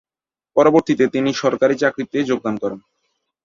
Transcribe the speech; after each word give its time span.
পরবর্তীতে, 0.57 1.05
তিনি 1.07 1.29
সরকারি 1.33 1.75
চাকরিতে 1.77 2.17
যোগদান 2.23 2.55
করেন। 2.57 2.79